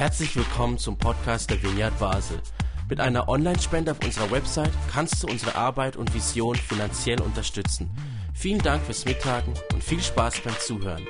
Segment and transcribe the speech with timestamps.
[0.00, 2.40] Herzlich willkommen zum Podcast der Vineyard Basel.
[2.88, 7.90] Mit einer Online-Spende auf unserer Website kannst du unsere Arbeit und Vision finanziell unterstützen.
[8.32, 11.06] Vielen Dank fürs Mittagen und viel Spaß beim Zuhören.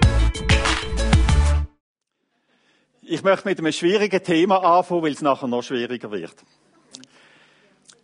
[3.03, 6.35] Ich möchte mit einem schwierigen Thema anfangen, weil es nachher noch schwieriger wird.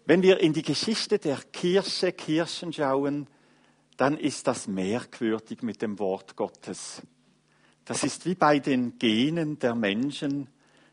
[0.05, 3.27] Wenn wir in die Geschichte der Kirche, Kirchen schauen,
[3.97, 7.03] dann ist das merkwürdig mit dem Wort Gottes.
[7.85, 10.47] Das ist wie bei den Genen der Menschen.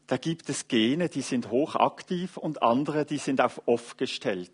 [0.07, 4.51] Da gibt es Gene, die sind hochaktiv und andere, die sind auf off gestellt.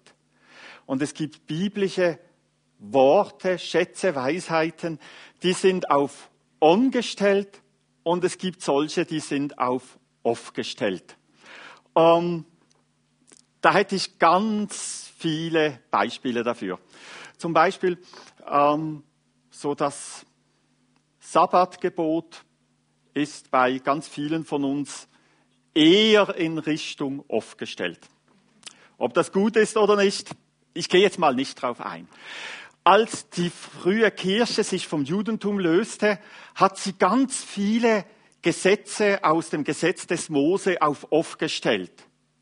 [0.85, 2.19] Und es gibt biblische
[2.79, 4.99] Worte, Schätze, Weisheiten,
[5.43, 6.29] die sind auf
[6.61, 7.61] on gestellt
[8.03, 11.17] und es gibt solche, die sind auf off gestellt.
[11.95, 12.45] Ähm,
[13.61, 16.79] da hätte ich ganz viele Beispiele dafür.
[17.37, 17.97] Zum Beispiel
[18.47, 19.03] ähm,
[19.49, 20.25] so das
[21.19, 22.45] Sabbatgebot
[23.13, 25.08] ist bei ganz vielen von uns
[25.79, 27.99] eher in Richtung off gestellt.
[28.97, 30.29] Ob das gut ist oder nicht,
[30.73, 32.09] ich gehe jetzt mal nicht drauf ein.
[32.83, 36.19] Als die frühe Kirche sich vom Judentum löste,
[36.55, 38.05] hat sie ganz viele
[38.41, 41.93] Gesetze aus dem Gesetz des Mose auf off gestellt.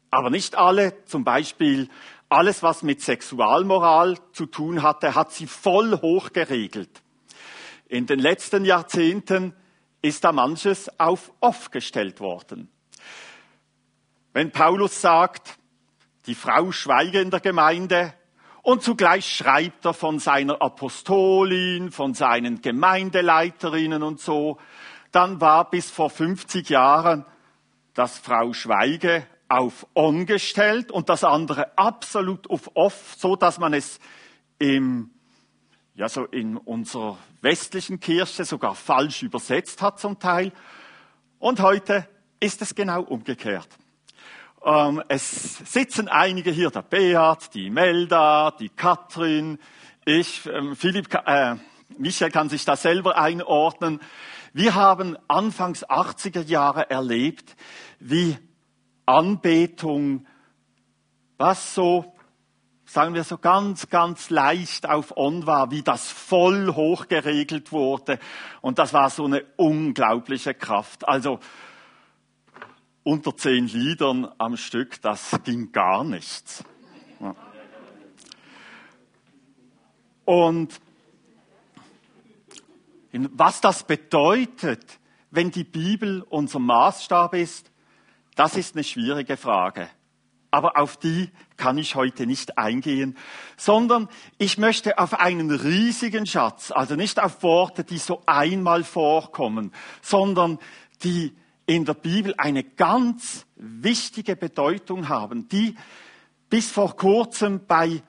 [0.10, 1.90] Aber nicht alle, zum Beispiel
[2.30, 7.04] alles, was mit Sexualmoral zu tun hatte, hat sie voll hoch geregelt.
[7.88, 9.54] In den letzten Jahrzehnten
[10.02, 12.70] ist da manches auf off gestellt worden.
[14.38, 15.58] Wenn Paulus sagt,
[16.28, 18.14] die Frau schweige in der Gemeinde
[18.62, 24.60] und zugleich schreibt er von seiner Apostolin, von seinen Gemeindeleiterinnen und so,
[25.12, 27.26] dann war bis vor 50 Jahren
[27.96, 33.74] das Frau Schweige auf on gestellt und das andere absolut auf off, so dass man
[33.74, 34.00] es
[34.60, 35.10] im
[35.96, 40.52] ja so in unserer westlichen Kirche sogar falsch übersetzt hat zum Teil.
[41.40, 42.08] Und heute
[42.40, 43.68] ist es genau umgekehrt.
[44.64, 49.60] Ähm, es sitzen einige hier, der Beat, die Melda, die Katrin,
[50.06, 51.56] ich, ähm, Philipp, äh,
[51.98, 54.02] Michael kann sich da selber einordnen.
[54.54, 57.56] Wir haben anfangs 80er Jahre erlebt,
[58.00, 58.38] wie
[59.06, 60.26] Anbetung,
[61.38, 62.14] was so
[62.88, 68.18] sagen wir so ganz, ganz leicht auf On war, wie das voll hoch geregelt wurde.
[68.62, 71.08] Und das war so eine unglaubliche Kraft.
[71.08, 71.40] Also
[73.08, 76.62] unter zehn Liedern am Stück, das ging gar nichts.
[80.26, 80.82] Und
[83.14, 85.00] was das bedeutet,
[85.32, 87.72] wenn die Bibel unser Maßstab ist,
[88.36, 89.90] das ist eine schwierige Frage
[90.50, 93.18] aber auf die kann ich heute nicht eingehen,
[93.58, 94.08] sondern
[94.38, 100.58] ich möchte auf einen riesigen Schatz, also nicht auf Worte, die so einmal vorkommen, sondern
[101.04, 101.36] die
[101.68, 105.76] in der Bibel eine ganz wichtige Bedeutung haben, die
[106.50, 108.02] bis vor kurzem bei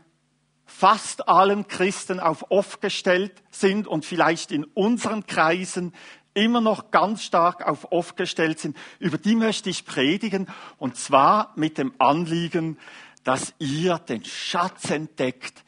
[0.65, 5.93] fast allen Christen auf off gestellt sind und vielleicht in unseren Kreisen
[6.35, 10.47] immer noch ganz stark auf off gestellt sind, über die möchte ich predigen
[10.77, 12.79] und zwar mit dem Anliegen,
[13.25, 15.65] dass ihr den Schatz entdeckt,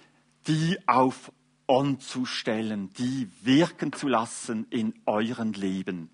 [0.47, 1.33] die auf
[1.67, 6.09] on zu stellen, die wirken zu lassen in euren Leben.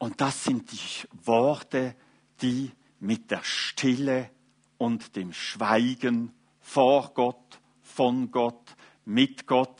[0.00, 1.94] Und das sind die Worte,
[2.40, 4.30] die mit der Stille
[4.78, 9.76] und dem Schweigen vor Gott, von Gott, mit Gott,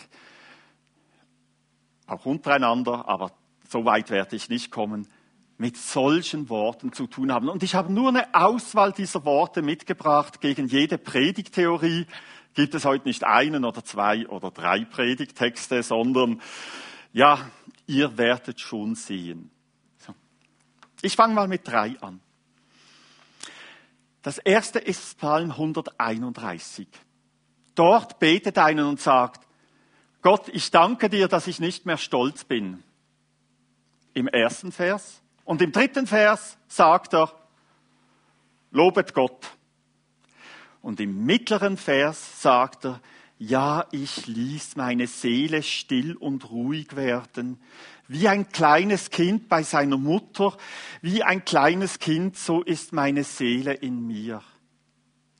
[2.07, 3.33] auch untereinander, aber
[3.67, 5.09] so weit werde ich nicht kommen,
[5.57, 7.49] mit solchen Worten zu tun haben.
[7.49, 10.43] Und ich habe nur eine Auswahl dieser Worte mitgebracht.
[10.43, 12.07] Gegen jede Predigttheorie
[12.53, 16.43] gibt es heute nicht einen oder zwei oder drei Predigtexte, sondern
[17.15, 17.51] ja,
[17.87, 19.51] ihr werdet schon sehen.
[21.03, 22.21] Ich fange mal mit drei an.
[24.23, 26.87] Das erste ist Psalm 131.
[27.75, 29.47] Dort betet einen und sagt,
[30.21, 32.83] Gott, ich danke dir, dass ich nicht mehr stolz bin.
[34.13, 35.23] Im ersten Vers.
[35.45, 37.33] Und im dritten Vers sagt er,
[38.71, 39.57] lobet Gott.
[40.83, 43.01] Und im mittleren Vers sagt er,
[43.39, 47.59] ja, ich ließ meine Seele still und ruhig werden,
[48.11, 50.57] wie ein kleines Kind bei seiner Mutter,
[51.01, 54.43] wie ein kleines Kind, so ist meine Seele in mir.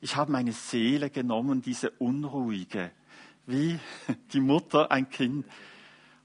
[0.01, 2.93] Ich habe meine Seele genommen, diese unruhige,
[3.45, 3.81] wie
[4.33, 5.47] die Mutter ein Kind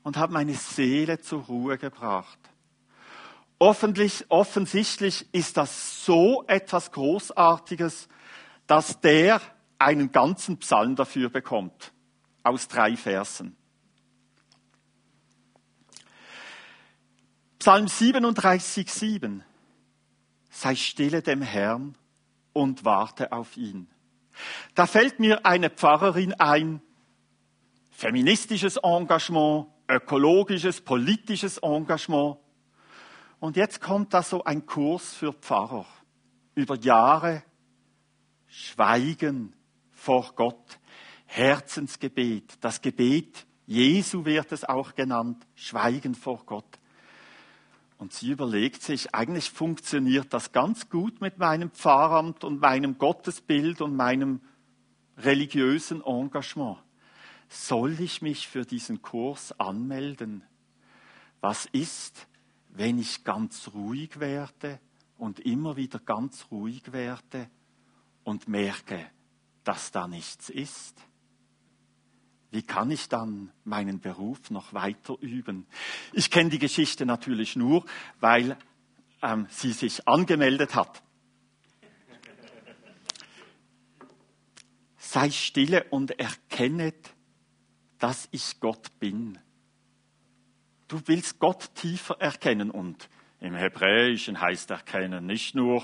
[0.04, 2.38] und habe meine Seele zur Ruhe gebracht.
[3.58, 8.08] Offentlich, offensichtlich ist das so etwas Großartiges,
[8.68, 9.42] dass der
[9.80, 11.92] einen ganzen Psalm dafür bekommt,
[12.44, 13.58] aus drei Versen.
[17.66, 19.44] Psalm 37, 7.
[20.52, 21.98] sei stille dem Herrn
[22.54, 23.88] und warte auf ihn.
[24.76, 26.80] Da fällt mir eine Pfarrerin ein,
[27.90, 32.38] feministisches Engagement, ökologisches, politisches Engagement.
[33.40, 35.88] Und jetzt kommt da so ein Kurs für Pfarrer
[36.54, 37.42] über Jahre
[38.46, 39.56] Schweigen
[39.90, 40.78] vor Gott,
[41.26, 46.78] Herzensgebet, das Gebet Jesu wird es auch genannt, Schweigen vor Gott.
[47.98, 53.82] Und sie überlegt sich, eigentlich funktioniert das ganz gut mit meinem Pfarramt und meinem Gottesbild
[53.82, 54.42] und meinem
[55.18, 56.78] religiösen Engagement.
[57.48, 60.44] Soll ich mich für diesen Kurs anmelden?
[61.40, 62.28] Was ist,
[62.70, 64.80] wenn ich ganz ruhig werde
[65.18, 67.50] und immer wieder ganz ruhig werde
[68.24, 69.06] und merke,
[69.64, 71.00] dass da nichts ist?
[72.56, 75.68] Wie kann ich dann meinen Beruf noch weiter üben?
[76.14, 77.84] Ich kenne die Geschichte natürlich nur,
[78.22, 78.56] weil
[79.22, 81.04] ähm, sie sich angemeldet hat.
[84.96, 87.14] Sei stille und erkennet,
[88.00, 89.38] dass ich Gott bin.
[90.88, 93.10] Du willst Gott tiefer erkennen und
[93.42, 95.84] im Hebräischen heißt erkennen nicht nur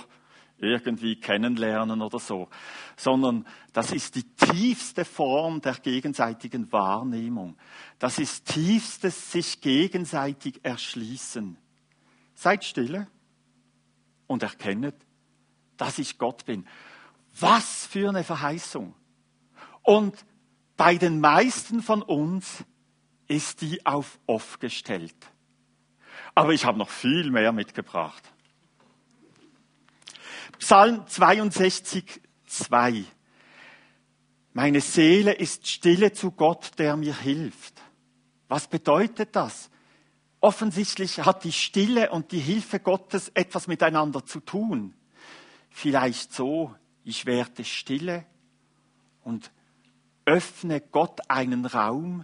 [0.61, 2.49] irgendwie kennenlernen oder so,
[2.95, 7.57] sondern das ist die tiefste Form der gegenseitigen Wahrnehmung.
[7.99, 11.57] Das ist tiefstes sich gegenseitig erschließen.
[12.35, 13.07] Seid stille
[14.27, 14.95] und erkennet,
[15.77, 16.65] dass ich Gott bin.
[17.39, 18.93] Was für eine Verheißung.
[19.83, 20.25] Und
[20.77, 22.63] bei den meisten von uns
[23.27, 25.15] ist die auf off gestellt.
[26.35, 28.30] Aber ich habe noch viel mehr mitgebracht.
[30.61, 33.03] Psalm 62, 2.
[34.53, 37.81] Meine Seele ist stille zu Gott, der mir hilft.
[38.47, 39.71] Was bedeutet das?
[40.39, 44.93] Offensichtlich hat die Stille und die Hilfe Gottes etwas miteinander zu tun.
[45.71, 48.23] Vielleicht so, ich werde stille
[49.23, 49.51] und
[50.25, 52.23] öffne Gott einen Raum,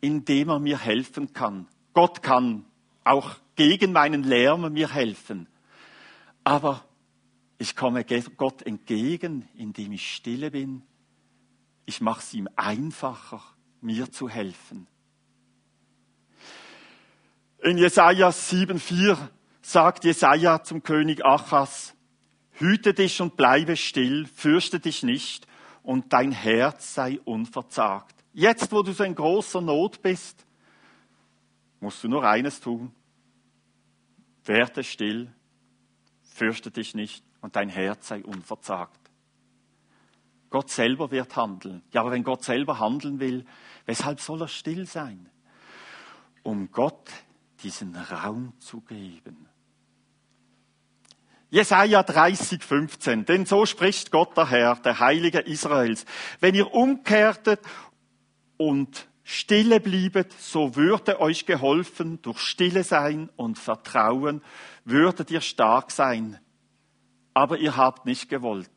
[0.00, 1.68] in dem er mir helfen kann.
[1.94, 2.64] Gott kann
[3.04, 5.46] auch gegen meinen Lärm mir helfen.
[6.42, 6.84] Aber
[7.62, 10.82] ich komme Gott entgegen, indem ich stille bin.
[11.86, 13.40] Ich mache es ihm einfacher,
[13.80, 14.88] mir zu helfen.
[17.62, 19.16] In Jesaja 7,4
[19.60, 21.94] sagt Jesaja zum König Achas,
[22.54, 25.46] Hüte dich und bleibe still, fürchte dich nicht
[25.84, 28.24] und dein Herz sei unverzagt.
[28.32, 30.44] Jetzt, wo du so in großer Not bist,
[31.78, 32.92] musst du nur eines tun.
[34.44, 35.32] Werde still,
[36.22, 38.98] fürchte dich nicht und dein Herz sei unverzagt.
[40.48, 41.82] Gott selber wird handeln.
[41.92, 43.44] Ja, aber wenn Gott selber handeln will,
[43.84, 45.28] weshalb soll er still sein?
[46.42, 47.10] Um Gott
[47.62, 49.48] diesen Raum zu geben.
[51.50, 53.24] Jesaja 30, 15.
[53.24, 56.06] Denn so spricht Gott der Herr, der Heilige Israels.
[56.40, 57.60] Wenn ihr umkehrtet
[58.56, 64.42] und stille bliebet, so würde euch geholfen, durch Stille sein und Vertrauen
[64.84, 66.38] würdet ihr stark sein
[67.34, 68.70] aber ihr habt nicht gewollt.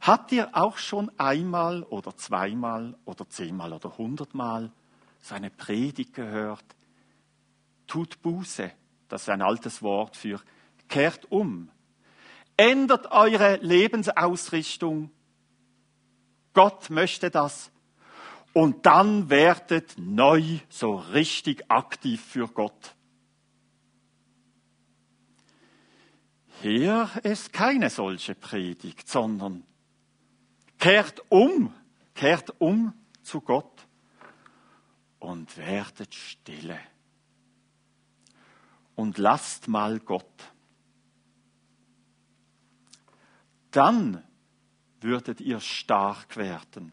[0.00, 4.72] Habt ihr auch schon einmal oder zweimal oder zehnmal oder hundertmal
[5.20, 6.64] seine Predigt gehört?
[7.86, 8.70] Tut Buße,
[9.08, 10.40] das ist ein altes Wort für
[10.90, 11.70] kehrt um.
[12.56, 15.10] Ändert eure Lebensausrichtung.
[16.52, 17.70] Gott möchte das.
[18.52, 22.94] Und dann werdet neu so richtig aktiv für Gott.
[26.60, 29.64] Hier ist keine solche Predigt, sondern
[30.78, 31.72] kehrt um,
[32.14, 33.86] kehrt um zu Gott
[35.20, 36.78] und werdet stille.
[38.94, 40.26] Und lasst mal Gott.
[43.70, 44.22] Dann
[45.00, 46.92] würdet ihr stark werden.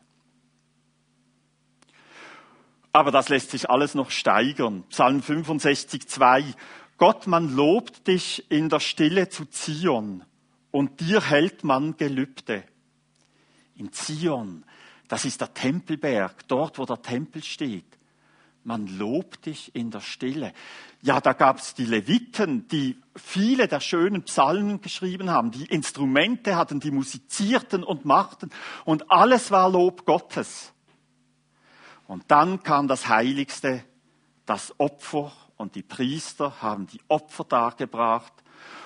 [2.94, 4.84] Aber das lässt sich alles noch steigern.
[4.90, 6.56] Psalm 65, 2.
[6.98, 10.24] Gott, man lobt dich in der Stille zu Zion
[10.72, 12.64] und dir hält man Gelübde.
[13.76, 14.66] In Zion,
[15.08, 17.86] das ist der Tempelberg, dort wo der Tempel steht.
[18.64, 20.54] Man lobt dich in der Stille.
[21.04, 26.80] Ja, da gab's die Leviten, die viele der schönen Psalmen geschrieben haben, die Instrumente hatten,
[26.80, 28.50] die musizierten und machten
[28.86, 30.74] und alles war Lob Gottes.
[32.08, 33.84] Und dann kam das Heiligste,
[34.48, 38.34] das Opfer und die Priester haben die Opfer dargebracht.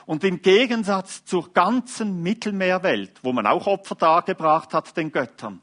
[0.06, 5.62] Und im Gegensatz zur ganzen Mittelmeerwelt, wo man auch Opfer dargebracht hat den Göttern,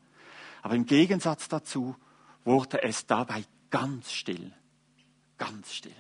[0.63, 1.97] aber im Gegensatz dazu
[2.45, 4.53] wurde es dabei ganz still.
[5.37, 5.93] Ganz still.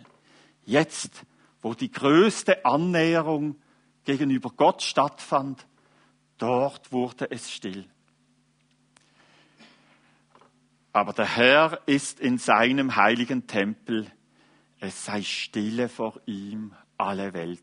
[0.65, 1.25] Jetzt,
[1.63, 3.57] wo die größte Annäherung
[4.05, 5.67] gegenüber Gott stattfand,
[6.39, 7.89] dort wurde es still.
[10.93, 14.11] Aber der Herr ist in seinem heiligen Tempel,
[14.81, 17.63] es sei stille vor ihm alle Welt.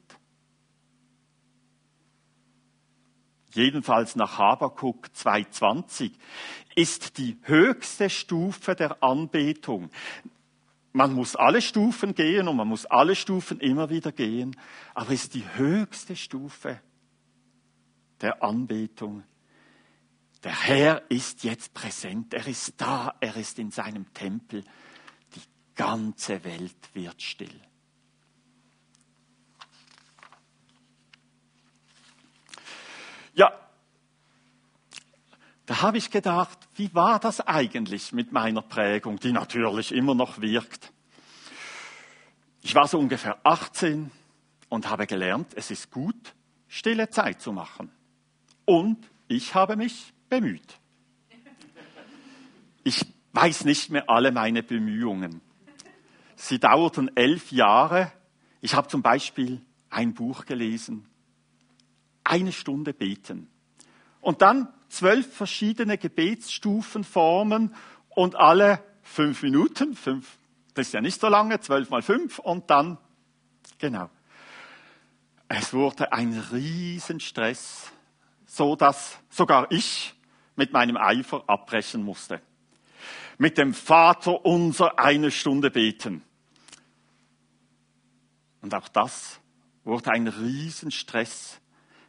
[3.52, 6.12] Jedenfalls nach Habakuk 2,20
[6.76, 9.90] ist die höchste Stufe der Anbetung.
[10.92, 14.58] Man muss alle Stufen gehen und man muss alle Stufen immer wieder gehen,
[14.94, 16.82] aber ist die höchste Stufe
[18.20, 19.24] der Anbetung.
[20.44, 24.64] Der Herr ist jetzt präsent, er ist da, er ist in seinem Tempel.
[25.76, 27.60] Ganze Welt wird still.
[33.34, 33.52] Ja,
[35.66, 40.40] da habe ich gedacht, wie war das eigentlich mit meiner Prägung, die natürlich immer noch
[40.40, 40.92] wirkt.
[42.62, 44.12] Ich war so ungefähr 18
[44.70, 46.34] und habe gelernt, es ist gut,
[46.68, 47.92] stille Zeit zu machen.
[48.66, 50.80] Und ich habe mich bemüht.
[52.84, 55.42] Ich weiß nicht mehr alle meine Bemühungen.
[56.36, 58.12] Sie dauerten elf Jahre.
[58.62, 61.08] Ich habe zum Beispiel ein Buch gelesen,
[62.24, 63.50] eine Stunde beten.
[64.22, 67.74] Und dann zwölf verschiedene Gebetsstufen formen
[68.10, 70.38] und alle fünf Minuten, fünf,
[70.74, 72.98] das ist ja nicht so lange, zwölf mal fünf und dann,
[73.78, 74.10] genau.
[75.48, 77.92] Es wurde ein Riesenstress,
[78.46, 80.16] so dass sogar ich
[80.56, 82.42] mit meinem Eifer abbrechen musste.
[83.38, 86.24] Mit dem Vater unser eine Stunde beten.
[88.62, 89.40] Und auch das
[89.84, 91.60] wurde ein Riesenstress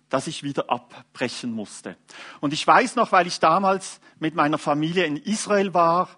[0.08, 1.96] dass ich wieder abbrechen musste.
[2.40, 6.08] Und ich weiß noch, weil ich damals mit meiner Familie in Israel war,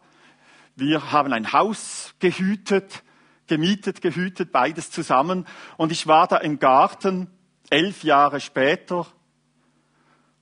[0.77, 3.03] wir haben ein Haus gehütet,
[3.47, 5.47] gemietet, gehütet, beides zusammen.
[5.77, 7.29] Und ich war da im Garten
[7.71, 9.07] elf Jahre später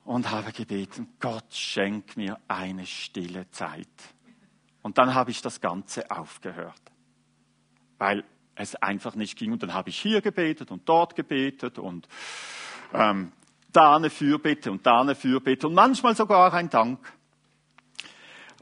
[0.05, 3.89] und habe gebeten, Gott schenk mir eine stille Zeit.
[4.87, 6.81] Und dann habe ich das Ganze aufgehört,
[7.99, 8.23] weil
[8.55, 9.51] es einfach nicht ging.
[9.51, 12.07] Und dann habe ich hier gebetet und dort gebetet und
[12.95, 13.33] ähm,
[13.73, 17.01] da eine Fürbitte und da eine Fürbitte und manchmal sogar ein Dank,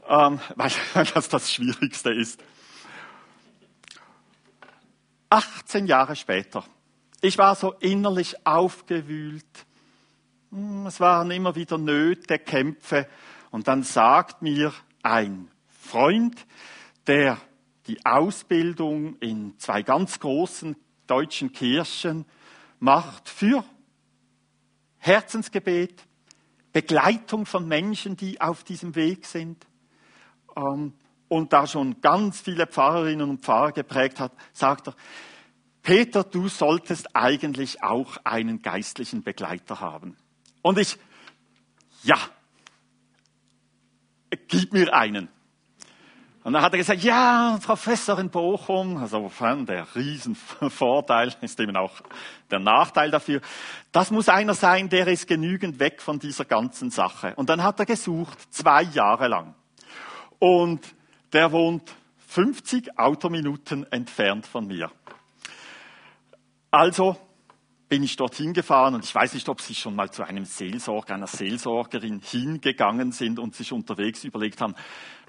[0.07, 2.43] ähm, weil, weil das das Schwierigste ist.
[5.29, 6.65] 18 Jahre später.
[7.21, 9.45] Ich war so innerlich aufgewühlt.
[10.49, 13.07] Hm, es waren immer wieder Nöte, Kämpfe.
[13.51, 15.51] Und dann sagt mir ein
[15.85, 16.45] Freund,
[17.07, 17.37] der
[17.87, 20.75] die Ausbildung in zwei ganz großen
[21.07, 22.25] deutschen Kirchen
[22.79, 23.63] macht für
[24.97, 26.03] Herzensgebet,
[26.73, 29.65] Begleitung von Menschen, die auf diesem Weg sind
[30.57, 30.93] ähm,
[31.27, 34.95] und da schon ganz viele Pfarrerinnen und Pfarrer geprägt hat, sagt er,
[35.83, 40.17] Peter, du solltest eigentlich auch einen geistlichen Begleiter haben.
[40.63, 40.97] Und ich,
[42.01, 42.17] ja,
[44.47, 45.29] gib mir einen.
[46.45, 49.31] Und dann hat er gesagt, ja, Professor in Bochum, also
[49.67, 52.01] der Riesenvorteil ist eben auch
[52.51, 53.41] der Nachteil dafür.
[53.91, 57.33] Das muss einer sein, der ist genügend weg von dieser ganzen Sache.
[57.35, 59.55] Und dann hat er gesucht, zwei Jahre lang.
[60.37, 60.85] Und
[61.33, 61.95] der wohnt
[62.27, 64.91] 50 Autominuten entfernt von mir.
[66.69, 67.17] Also
[67.87, 71.13] bin ich dorthin gefahren und ich weiß nicht, ob Sie schon mal zu einem Seelsorger,
[71.13, 74.75] einer Seelsorgerin hingegangen sind und sich unterwegs überlegt haben,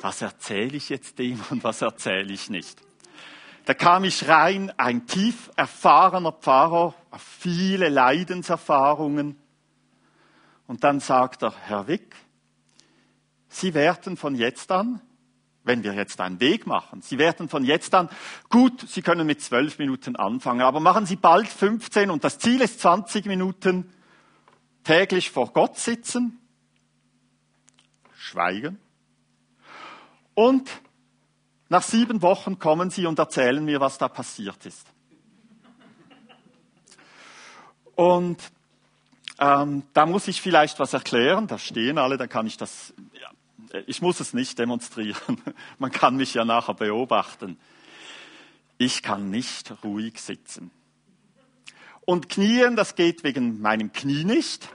[0.01, 2.81] was erzähle ich jetzt dem und was erzähle ich nicht.
[3.67, 9.37] Da kam ich rein, ein tief erfahrener Pfarrer, viele Leidenserfahrungen.
[10.67, 12.15] Und dann sagt er, Herr Wick,
[13.49, 15.01] Sie werden von jetzt an
[15.67, 17.03] wenn wir jetzt einen Weg machen.
[17.03, 18.09] Sie werden von jetzt an,
[18.49, 22.61] gut, Sie können mit zwölf Minuten anfangen, aber machen Sie bald 15 und das Ziel
[22.63, 23.93] ist 20 Minuten
[24.85, 26.39] täglich vor Gott sitzen,
[28.15, 28.79] schweigen
[30.35, 30.71] und
[31.69, 34.87] nach sieben Wochen kommen Sie und erzählen mir, was da passiert ist.
[37.97, 38.39] Und
[39.39, 42.95] ähm, da muss ich vielleicht was erklären, da stehen alle, dann kann ich das
[43.87, 45.43] ich muss es nicht demonstrieren.
[45.79, 47.59] Man kann mich ja nachher beobachten.
[48.79, 50.71] Ich kann nicht ruhig sitzen.
[52.05, 54.69] Und knien, das geht wegen meinem Knie nicht.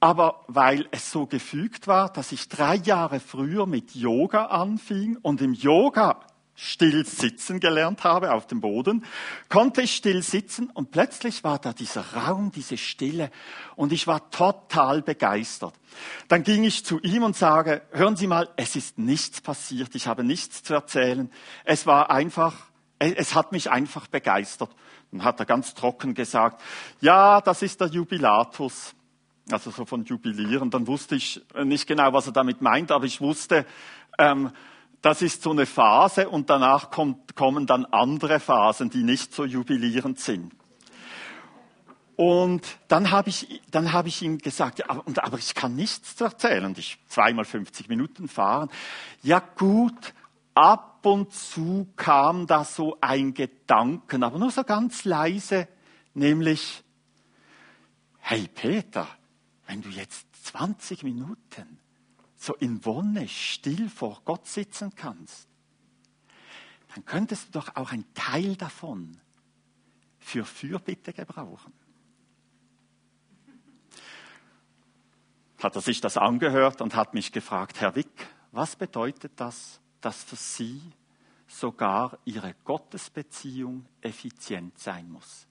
[0.00, 5.40] Aber weil es so gefügt war, dass ich drei Jahre früher mit Yoga anfing und
[5.40, 6.20] im Yoga
[6.58, 9.04] still sitzen gelernt habe auf dem Boden,
[9.48, 13.30] konnte ich still sitzen und plötzlich war da dieser Raum, diese Stille
[13.76, 15.74] und ich war total begeistert.
[16.26, 20.08] Dann ging ich zu ihm und sage, hören Sie mal, es ist nichts passiert, ich
[20.08, 21.30] habe nichts zu erzählen.
[21.64, 22.54] Es war einfach,
[22.98, 24.70] es hat mich einfach begeistert.
[25.12, 26.60] Dann hat er ganz trocken gesagt,
[27.00, 28.94] ja, das ist der Jubilatus.
[29.50, 30.70] Also so von Jubilieren.
[30.70, 33.64] Dann wusste ich nicht genau, was er damit meint, aber ich wusste,
[34.18, 34.50] ähm,
[35.02, 39.44] das ist so eine Phase und danach kommt, kommen dann andere Phasen, die nicht so
[39.44, 40.52] jubilierend sind.
[42.16, 46.20] Und dann habe ich, dann habe ich ihm gesagt, ja, aber, aber ich kann nichts
[46.20, 46.64] erzählen.
[46.64, 48.70] Und ich zweimal 50 Minuten fahren.
[49.22, 50.14] Ja gut,
[50.52, 55.68] ab und zu kam da so ein Gedanken, aber nur so ganz leise,
[56.12, 56.82] nämlich,
[58.18, 59.06] hey Peter,
[59.68, 61.78] wenn du jetzt 20 Minuten
[62.38, 65.48] so in Wonne still vor Gott sitzen kannst,
[66.94, 69.20] dann könntest du doch auch ein Teil davon
[70.18, 71.72] für Fürbitte gebrauchen.
[75.62, 80.22] hat er sich das angehört und hat mich gefragt, Herr Wick, was bedeutet das, dass
[80.22, 80.80] für Sie
[81.46, 85.46] sogar Ihre Gottesbeziehung effizient sein muss?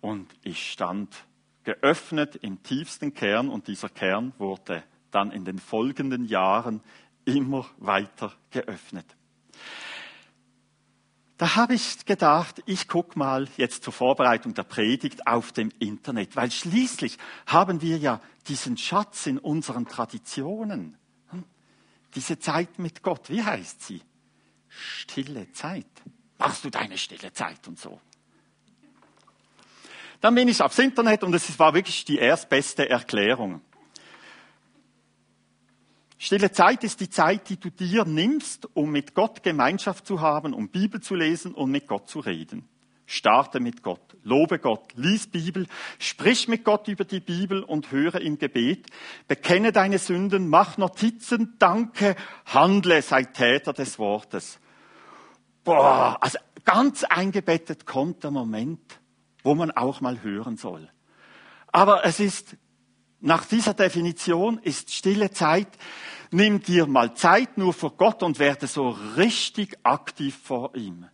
[0.00, 1.24] Und ich stand
[1.64, 6.80] geöffnet im tiefsten Kern und dieser Kern wurde dann in den folgenden Jahren
[7.24, 9.06] immer weiter geöffnet.
[11.38, 16.34] Da habe ich gedacht, ich gucke mal jetzt zur Vorbereitung der Predigt auf dem Internet,
[16.34, 20.96] weil schließlich haben wir ja diesen Schatz in unseren Traditionen.
[21.30, 21.44] Hm?
[22.16, 24.02] Diese Zeit mit Gott, wie heißt sie?
[24.68, 25.86] Stille Zeit.
[26.38, 28.00] Machst du deine stille Zeit und so.
[30.20, 33.60] Dann bin ich aufs Internet und es war wirklich die erstbeste Erklärung.
[36.18, 40.52] Stille Zeit ist die Zeit, die du dir nimmst, um mit Gott Gemeinschaft zu haben,
[40.52, 42.68] um Bibel zu lesen und mit Gott zu reden.
[43.06, 45.66] Starte mit Gott, lobe Gott, lies Bibel,
[45.98, 48.88] sprich mit Gott über die Bibel und höre im Gebet,
[49.28, 54.58] bekenne deine Sünden, mach Notizen, danke, handle, sei Täter des Wortes.
[55.64, 59.00] Boah, also ganz eingebettet kommt der Moment,
[59.42, 60.90] wo man auch mal hören soll.
[61.68, 62.56] Aber es ist
[63.20, 65.68] nach dieser Definition ist stille Zeit,
[66.30, 71.06] nimm dir mal Zeit nur für Gott und werde so richtig aktiv vor ihm.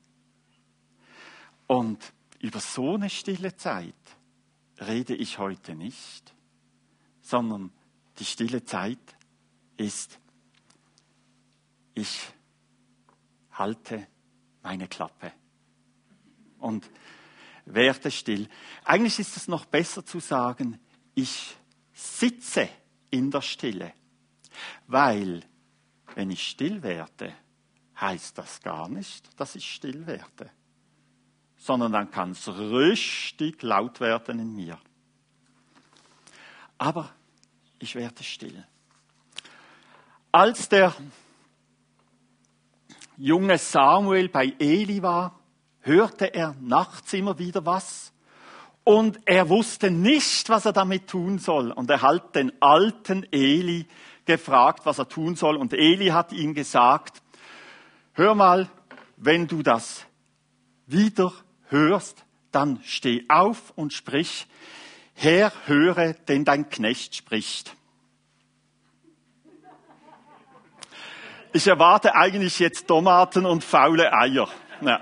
[1.67, 1.99] Und
[2.40, 3.95] über so eine stille Zeit
[4.81, 6.35] rede ich heute nicht,
[7.23, 7.73] sondern
[8.19, 8.99] die stille Zeit
[9.77, 10.19] ist,
[11.95, 12.21] ich
[13.53, 14.07] halte
[14.62, 15.33] meine Klappe
[16.59, 16.88] und
[17.64, 18.49] werde still.
[18.85, 20.79] Eigentlich ist es noch besser zu sagen,
[21.14, 21.57] ich
[21.94, 22.68] sitze
[23.11, 23.94] in der Stille.
[24.87, 25.42] Weil,
[26.14, 27.33] wenn ich still werde,
[28.00, 30.50] heißt das gar nicht, dass ich still werde,
[31.57, 34.78] sondern dann kann es richtig laut werden in mir.
[36.76, 37.14] Aber
[37.78, 38.66] ich werde still.
[40.33, 40.92] Als der
[43.16, 45.38] junge Samuel bei Eli war,
[45.80, 48.13] hörte er nachts immer wieder was
[48.85, 51.73] und er wusste nicht, was er damit tun soll.
[51.73, 53.87] Und er hat den alten Eli
[54.27, 55.57] gefragt, was er tun soll.
[55.57, 57.23] Und Eli hat ihm gesagt,
[58.12, 58.68] hör mal,
[59.16, 60.05] wenn du das
[60.87, 61.33] wieder
[61.68, 64.47] hörst, dann steh auf und sprich,
[65.14, 67.75] Herr, höre, denn dein Knecht spricht.
[71.53, 74.49] Ich erwarte eigentlich jetzt Tomaten und faule Eier.
[74.81, 75.01] Ja.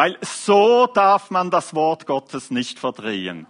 [0.00, 3.46] Weil so darf man das Wort Gottes nicht verdrehen.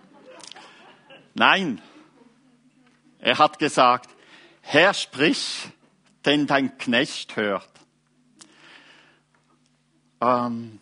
[1.32, 1.80] Nein,
[3.20, 4.10] er hat gesagt,
[4.60, 5.68] Herr sprich,
[6.24, 7.70] denn dein Knecht hört.
[10.20, 10.80] Ähm,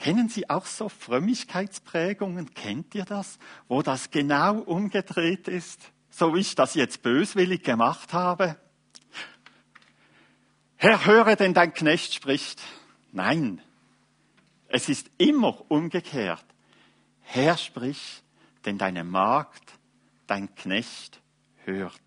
[0.00, 2.54] kennen Sie auch so Frömmigkeitsprägungen?
[2.54, 3.38] Kennt ihr das?
[3.68, 5.80] Wo das genau umgedreht ist?
[6.10, 8.56] So wie ich das jetzt böswillig gemacht habe?
[10.74, 12.60] Herr, höre, denn dein Knecht spricht.
[13.12, 13.62] Nein,
[14.74, 16.44] es ist immer umgekehrt.
[17.20, 18.24] Herr, sprich,
[18.64, 19.62] denn deine Magd,
[20.26, 21.20] dein Knecht
[21.64, 22.00] hört.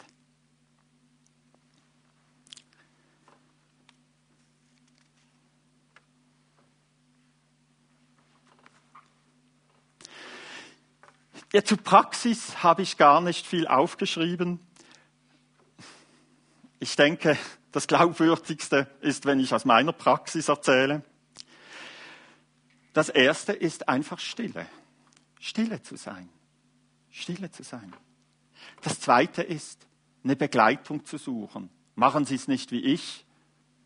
[11.53, 14.59] Ja, zur Praxis habe ich gar nicht viel aufgeschrieben.
[16.81, 17.37] Ich denke,
[17.71, 21.01] das Glaubwürdigste ist, wenn ich aus meiner Praxis erzähle.
[22.97, 24.65] Das erste ist einfach Stille.
[25.39, 26.29] Stille zu sein.
[27.11, 27.93] Stille zu sein.
[28.81, 29.85] Das zweite ist,
[30.23, 31.69] eine Begleitung zu suchen.
[31.93, 33.23] Machen Sie es nicht wie ich,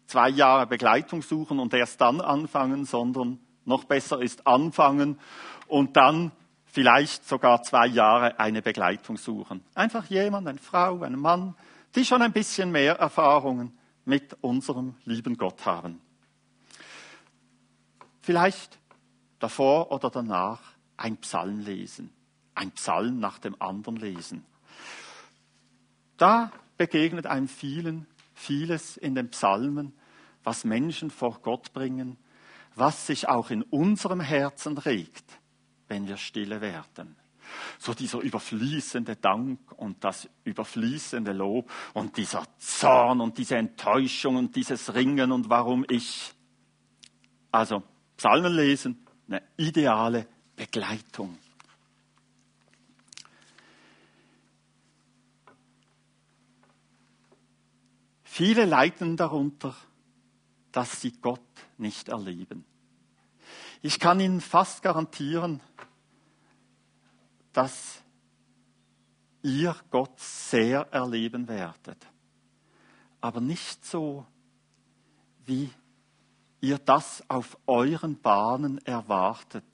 [0.08, 5.20] zwei Jahre Begleitung suchen und erst dann anfangen, sondern noch besser ist anfangen
[5.68, 6.32] und dann
[6.64, 9.62] vielleicht sogar zwei Jahre eine Begleitung suchen.
[9.76, 11.58] Einfach jemand, eine Frau, ein Mann,
[11.96, 16.00] die schon ein bisschen mehr Erfahrungen mit unserem lieben Gott haben.
[18.22, 18.80] Vielleicht
[19.42, 20.62] davor oder danach
[20.98, 22.14] ein Psalm lesen,
[22.56, 24.46] ein Psalm nach dem anderen lesen.
[26.18, 29.94] Da begegnet einem vielen, vieles in den Psalmen,
[30.44, 32.18] was Menschen vor Gott bringen,
[32.76, 35.40] was sich auch in unserem Herzen regt,
[35.88, 37.16] wenn wir stille werden.
[37.80, 44.56] So dieser überfließende Dank und das überfließende Lob und dieser Zorn und diese Enttäuschung und
[44.56, 46.32] dieses Ringen und warum ich.
[47.52, 47.84] Also
[48.16, 51.38] Psalmen lesen, eine ideale Begleitung.
[58.24, 59.76] Viele leiden darunter,
[60.72, 61.42] dass sie Gott
[61.78, 62.66] nicht erleben.
[63.82, 65.60] Ich kann Ihnen fast garantieren,
[67.52, 68.02] dass
[69.44, 71.98] ihr Gott sehr erleben werdet.
[73.20, 74.26] Aber nicht so,
[75.46, 75.70] wie
[76.62, 79.66] ihr das auf euren Bahnen erwartet,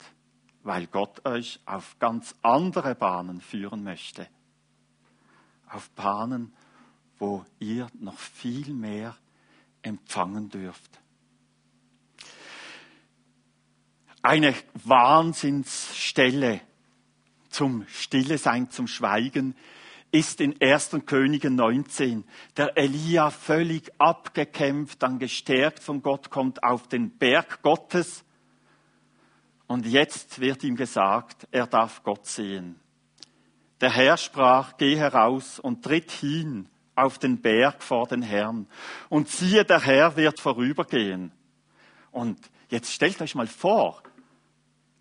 [0.62, 4.26] weil Gott euch auf ganz andere Bahnen führen möchte.
[5.68, 6.52] Auf Bahnen,
[7.18, 9.16] wo ihr noch viel mehr
[9.82, 10.98] empfangen dürft.
[14.22, 16.60] Eine Wahnsinnsstelle
[17.50, 19.54] zum Stille sein, zum Schweigen,
[20.10, 20.98] ist in 1.
[21.06, 22.24] Könige 19.
[22.56, 28.24] Der Elia völlig abgekämpft, dann gestärkt von Gott, kommt auf den Berg Gottes.
[29.66, 32.80] Und jetzt wird ihm gesagt, er darf Gott sehen.
[33.80, 38.66] Der Herr sprach, geh heraus und tritt hin auf den Berg vor den Herrn.
[39.08, 41.32] Und siehe, der Herr wird vorübergehen.
[42.10, 42.38] Und
[42.70, 44.02] jetzt stellt euch mal vor,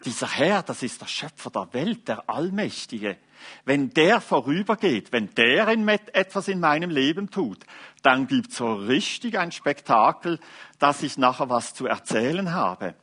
[0.06, 3.18] dieser Herr, das ist der Schöpfer der Welt, der Allmächtige.
[3.66, 7.66] Wenn der vorübergeht, wenn der in etwas in meinem Leben tut,
[8.04, 10.40] dann gibt's so richtig ein Spektakel,
[10.80, 12.96] dass ich nachher was zu erzählen habe.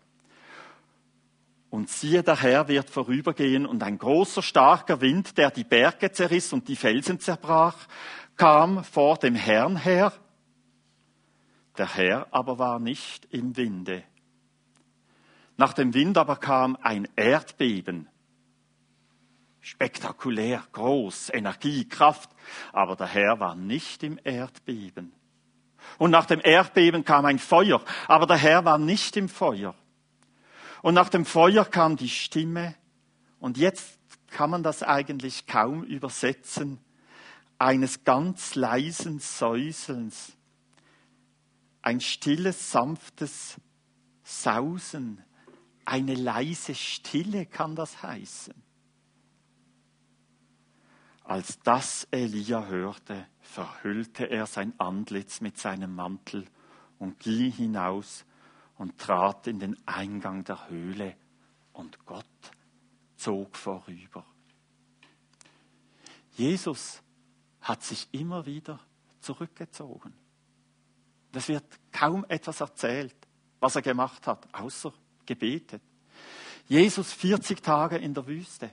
[1.71, 6.53] Und siehe, der Herr wird vorübergehen und ein großer, starker Wind, der die Berge zerriss
[6.53, 7.77] und die Felsen zerbrach,
[8.37, 10.13] kam vor dem Herrn her.
[11.77, 14.05] Der Herr aber war nicht im Winde.
[15.57, 18.09] Nach dem Wind aber kam ein Erdbeben.
[19.61, 22.31] Spektakulär, groß, Energie, Kraft.
[22.73, 25.13] Aber der Herr war nicht im Erdbeben.
[25.99, 27.83] Und nach dem Erdbeben kam ein Feuer.
[28.09, 29.75] Aber der Herr war nicht im Feuer.
[30.83, 32.75] Und nach dem Feuer kam die Stimme.
[33.41, 36.79] Und jetzt kann man das eigentlich kaum übersetzen.
[37.59, 40.37] Eines ganz leisen Säuselns.
[41.81, 43.57] Ein stilles, sanftes
[44.25, 45.24] Sausen,
[45.85, 48.55] eine leise Stille kann das heißen.
[51.25, 56.45] Als das Elia hörte, verhüllte er sein Antlitz mit seinem Mantel
[56.99, 58.25] und ging hinaus
[58.77, 61.17] und trat in den Eingang der Höhle,
[61.75, 62.25] und Gott
[63.17, 64.25] zog vorüber.
[66.33, 67.03] Jesus
[67.61, 68.81] hat sich immer wieder
[69.21, 70.15] zurückgezogen.
[71.33, 73.17] Es wird kaum etwas erzählt,
[73.59, 74.93] was er gemacht hat, außer
[75.27, 75.83] gebetet.
[76.67, 78.71] Jesus 40 Tage in der Wüste.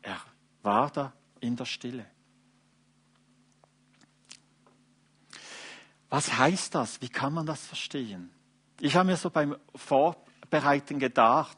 [0.00, 0.20] Er
[0.62, 2.06] war da in der Stille.
[6.08, 7.00] Was heißt das?
[7.00, 8.30] Wie kann man das verstehen?
[8.80, 11.56] Ich habe mir so beim Vorbereiten gedacht,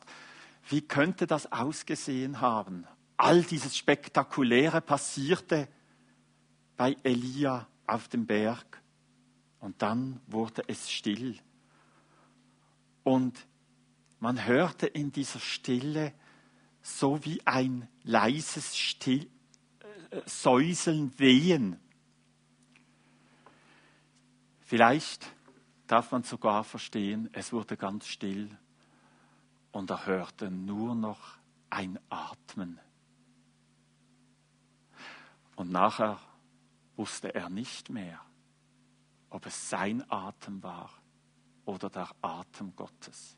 [0.68, 2.86] wie könnte das ausgesehen haben?
[3.16, 5.68] All dieses Spektakuläre passierte
[6.76, 8.82] bei Elia auf dem Berg
[9.60, 11.38] und dann wurde es still.
[13.04, 13.46] Und
[14.18, 16.14] man hörte in dieser Stille
[16.82, 19.30] so wie ein leises Still,
[20.10, 21.78] äh, Säuseln, Wehen.
[24.60, 25.26] Vielleicht
[25.86, 28.50] darf man sogar verstehen, es wurde ganz still
[29.72, 31.36] und er hörte nur noch
[31.68, 32.80] ein Atmen.
[35.56, 36.18] Und nachher
[36.96, 38.20] wusste er nicht mehr,
[39.28, 40.90] ob es sein Atem war
[41.64, 43.36] oder der Atem Gottes.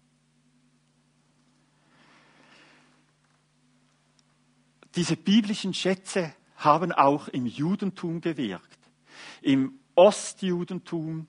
[4.95, 8.79] Diese biblischen Schätze haben auch im Judentum gewirkt.
[9.43, 11.27] Im Ostjudentum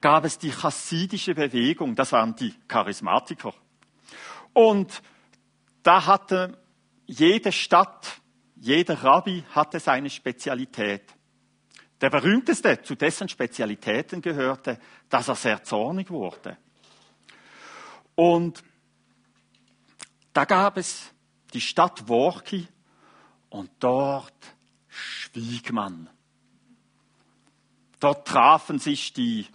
[0.00, 3.54] gab es die chassidische Bewegung, das waren die Charismatiker.
[4.52, 5.02] Und
[5.82, 6.58] da hatte
[7.06, 8.20] jede Stadt,
[8.56, 11.15] jeder Rabbi hatte seine Spezialität.
[12.00, 14.78] Der berühmteste, zu dessen Spezialitäten gehörte,
[15.08, 16.56] dass er sehr zornig wurde.
[18.14, 18.62] Und
[20.32, 21.12] da gab es
[21.54, 22.68] die Stadt Worki
[23.48, 24.34] und dort
[24.88, 26.10] schwieg man.
[27.98, 29.46] Dort trafen sich die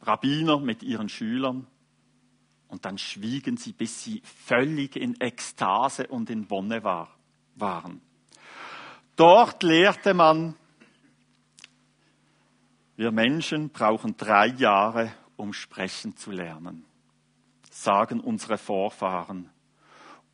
[0.00, 1.66] Rabbiner mit ihren Schülern
[2.68, 7.08] Und dann schwiegen sie, bis sie völlig in Ekstase und in Wonne war,
[7.54, 8.00] waren.
[9.14, 10.56] Dort lehrte man,
[12.96, 16.84] wir Menschen brauchen drei Jahre, um sprechen zu lernen,
[17.70, 19.50] sagen unsere Vorfahren,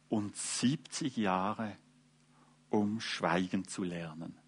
[0.08, 1.74] und 70 Jahre,
[2.68, 4.38] um schweigen zu lernen.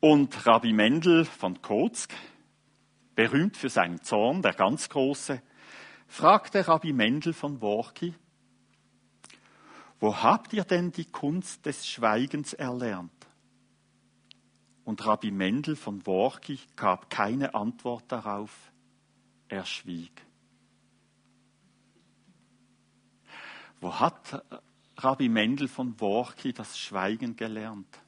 [0.00, 2.14] Und Rabbi Mendel von Kozk,
[3.14, 5.42] berühmt für seinen Zorn, der ganz große,
[6.06, 8.14] fragte Rabbi Mendel von Worki,
[10.00, 13.15] wo habt ihr denn die Kunst des Schweigens erlernt?
[14.86, 18.70] Und Rabbi Mendel von Worki gab keine Antwort darauf,
[19.48, 20.24] er schwieg.
[23.80, 24.44] Wo hat
[24.96, 27.98] Rabbi Mendel von Worki das Schweigen gelernt?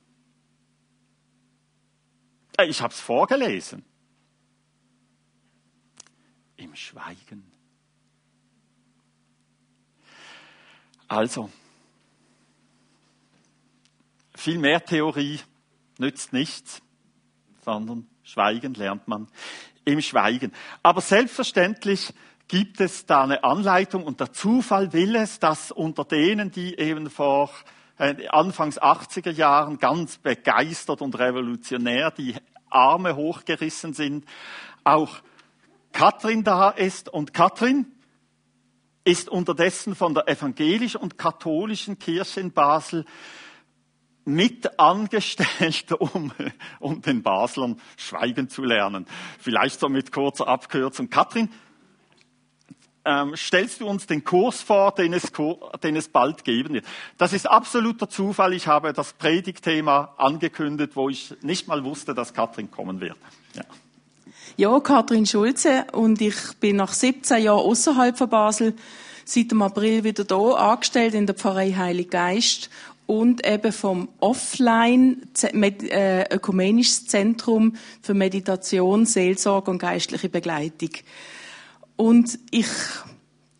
[2.56, 3.84] Äh, ich habe es vorgelesen.
[6.56, 7.50] Im Schweigen.
[11.08, 11.50] Also,
[14.36, 15.40] viel mehr Theorie
[15.98, 16.82] nützt nichts,
[17.64, 19.28] sondern Schweigen lernt man
[19.84, 20.52] im Schweigen.
[20.82, 22.12] Aber selbstverständlich
[22.46, 27.10] gibt es da eine Anleitung und der Zufall will es, dass unter denen, die eben
[27.10, 27.50] vor
[27.98, 32.34] äh, Anfangs 80er Jahren ganz begeistert und revolutionär die
[32.70, 34.24] Arme hochgerissen sind,
[34.84, 35.20] auch
[35.92, 37.08] Katrin da ist.
[37.08, 37.86] Und Katrin
[39.04, 43.04] ist unterdessen von der evangelischen und katholischen Kirche in Basel
[44.28, 46.32] mit angestellt, um,
[46.78, 49.06] um den Baslern schweigen zu lernen.
[49.38, 51.08] Vielleicht so mit kurzer Abkürzung.
[51.08, 51.48] Katrin,
[53.04, 55.32] ähm, stellst du uns den Kurs vor, den es,
[55.82, 56.84] den es bald geben wird.
[57.16, 58.52] Das ist absoluter Zufall.
[58.52, 63.16] Ich habe das Predigtthema angekündigt, wo ich nicht mal wusste, dass Katrin kommen wird.
[63.54, 63.64] Ja.
[64.56, 68.74] Ja, Katrin Schulze und ich bin nach 17 Jahren außerhalb von Basel
[69.24, 72.68] seit dem April wieder da angestellt in der Pfarrei Heilig Geist
[73.08, 80.90] und eben vom Offline äh, Ökumenisches Zentrum für Meditation, Seelsorge und geistliche Begleitung.
[81.96, 82.68] Und ich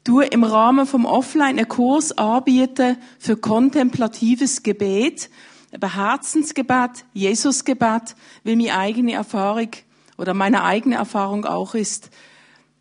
[0.05, 5.31] tue im Rahmen vom Offline einen Kurs anbieten für kontemplatives Gebet,
[5.73, 9.71] eben Herzensgebet, Jesusgebet, weil meine eigene Erfahrung
[10.19, 12.11] oder meine eigene Erfahrung auch ist,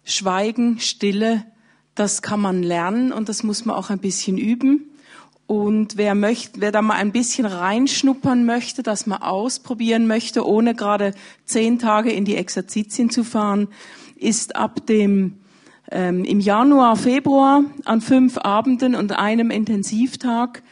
[0.04, 1.46] Schweigen, Stille,
[1.96, 4.92] das kann man lernen und das muss man auch ein bisschen üben.
[5.48, 10.76] Und wer möchte, wer da mal ein bisschen reinschnuppern möchte, das mal ausprobieren möchte, ohne
[10.76, 11.14] gerade
[11.46, 13.70] zehn Tage in die Exerzitien zu fahren,
[14.18, 15.38] ist ab dem
[15.90, 20.64] ähm, im Januar, Februar an fünf Abenden und einem Intensivtag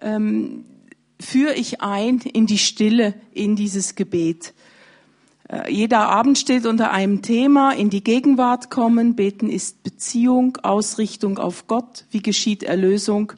[0.00, 0.66] ähm,
[1.18, 4.54] führe ich ein in die Stille, in dieses Gebet.
[5.48, 9.16] Äh, jeder Abend steht unter einem Thema, in die Gegenwart kommen.
[9.16, 12.04] Beten ist Beziehung, Ausrichtung auf Gott.
[12.12, 13.32] Wie geschieht Erlösung?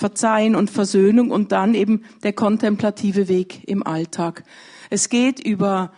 [0.00, 4.44] Verzeihen und Versöhnung und dann eben der kontemplative Weg im Alltag.
[4.88, 5.92] Es geht über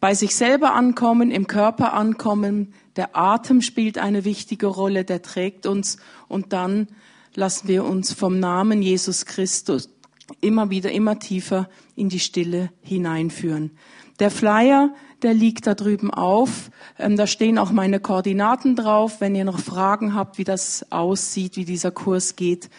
[0.00, 5.66] bei sich selber ankommen, im Körper ankommen, der Atem spielt eine wichtige Rolle, der trägt
[5.66, 6.88] uns und dann
[7.34, 9.88] lassen wir uns vom Namen Jesus Christus
[10.40, 13.70] immer wieder, immer tiefer in die Stille hineinführen.
[14.20, 14.90] Der Flyer,
[15.22, 16.70] der liegt da drüben auf.
[16.98, 19.20] Ähm, da stehen auch meine Koordinaten drauf.
[19.20, 22.70] Wenn ihr noch Fragen habt, wie das aussieht, wie dieser Kurs geht,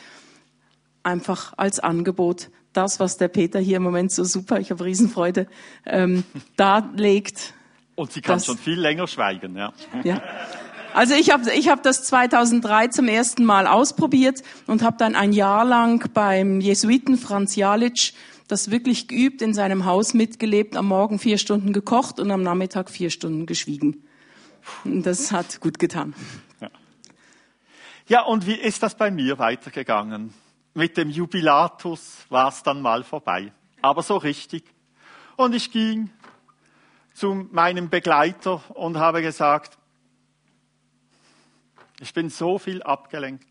[1.04, 5.48] einfach als Angebot das, was der Peter hier im Moment so super, ich habe Riesenfreude,
[5.86, 6.24] ähm,
[6.56, 7.54] darlegt.
[7.96, 9.74] Und sie kann das, schon viel länger schweigen, ja.
[10.04, 10.22] ja.
[10.94, 15.32] Also ich habe ich hab das 2003 zum ersten Mal ausprobiert und habe dann ein
[15.32, 18.14] Jahr lang beim Jesuiten Franz Jalic
[18.52, 22.90] das wirklich geübt, in seinem Haus mitgelebt, am Morgen vier Stunden gekocht und am Nachmittag
[22.90, 24.04] vier Stunden geschwiegen.
[24.84, 26.14] Und das hat gut getan.
[26.60, 26.70] Ja.
[28.08, 30.34] ja, und wie ist das bei mir weitergegangen?
[30.74, 33.52] Mit dem Jubilatus war es dann mal vorbei.
[33.82, 34.64] Aber so richtig.
[35.38, 36.10] Und ich ging
[37.14, 39.78] zu meinem Begleiter und habe gesagt,
[42.00, 43.51] ich bin so viel abgelenkt.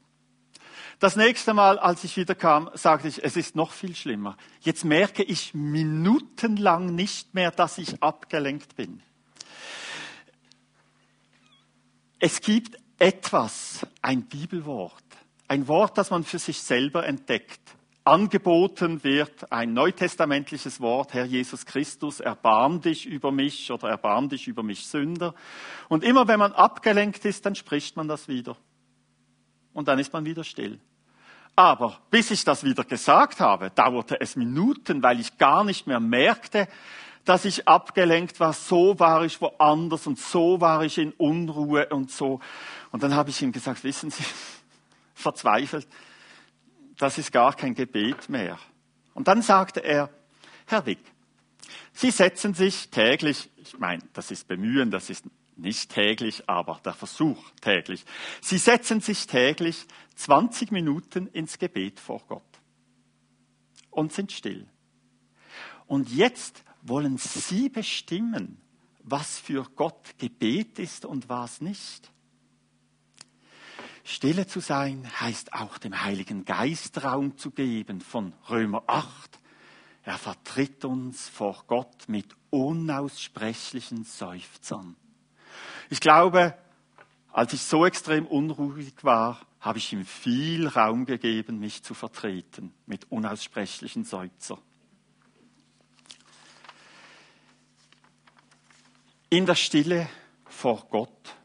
[1.01, 4.37] Das nächste Mal, als ich wieder kam, sagte ich, es ist noch viel schlimmer.
[4.61, 9.03] Jetzt merke ich minutenlang nicht mehr, dass ich abgelenkt bin.
[12.19, 15.03] Es gibt etwas, ein Bibelwort,
[15.49, 17.63] ein Wort, das man für sich selber entdeckt.
[18.05, 24.49] Angeboten wird ein neutestamentliches Wort, Herr Jesus Christus, erbarm dich über mich oder erbarm dich
[24.49, 25.35] über mich Sünder.
[25.89, 28.55] Und immer wenn man abgelenkt ist, dann spricht man das wieder.
[29.73, 30.79] Und dann ist man wieder still.
[31.57, 36.01] Aber bis ich das wieder gesagt habe, dauerte es Minuten, weil ich gar nicht mehr
[36.01, 36.69] merkte,
[37.25, 42.11] dass ich abgelenkt war, so war ich woanders und so war ich in Unruhe und
[42.11, 42.41] so.
[42.93, 44.25] Und dann habe ich ihm gesagt, wissen Sie,
[45.15, 45.87] verzweifelt,
[46.97, 48.59] das ist gar kein Gebet mehr.
[49.15, 50.11] Und dann sagte er,
[50.67, 51.01] Herr Wick,
[51.93, 55.25] Sie setzen sich täglich, ich meine, das ist bemühen, das ist
[55.61, 58.05] nicht täglich, aber der Versuch täglich.
[58.41, 62.43] Sie setzen sich täglich 20 Minuten ins Gebet vor Gott
[63.91, 64.67] und sind still.
[65.87, 68.61] Und jetzt wollen Sie bestimmen,
[69.03, 72.11] was für Gott Gebet ist und was nicht.
[74.05, 79.39] Stille zu sein heißt auch dem Heiligen Geist Raum zu geben von Römer 8.
[80.03, 84.97] Er vertritt uns vor Gott mit unaussprechlichen Seufzern.
[85.91, 86.55] Ich glaube,
[87.33, 92.73] als ich so extrem unruhig war, habe ich ihm viel Raum gegeben, mich zu vertreten
[92.87, 94.59] mit unaussprechlichen Seufzern.
[99.29, 100.09] In der Stille
[100.47, 101.37] vor Gott,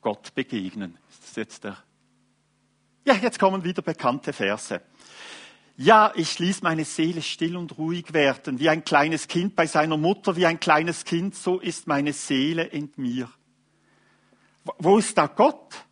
[0.00, 0.98] Gott begegnen.
[1.10, 1.78] Ist das jetzt der?
[3.04, 4.80] Ja, jetzt kommen wieder bekannte Verse.
[5.76, 9.96] Ja, ich ließ meine Seele still und ruhig werden, wie ein kleines Kind bei seiner
[9.96, 13.28] Mutter, wie ein kleines Kind, so ist meine Seele in mir.
[14.64, 15.84] Wo ist da Gott?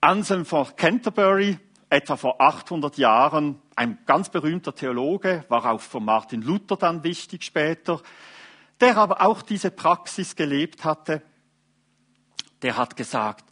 [0.00, 6.42] Anselm von Canterbury, etwa vor 800 Jahren, ein ganz berühmter Theologe, war auch von Martin
[6.42, 8.02] Luther dann wichtig später,
[8.80, 11.22] der aber auch diese Praxis gelebt hatte,
[12.62, 13.44] der hat gesagt,